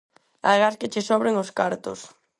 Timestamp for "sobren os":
1.09-1.53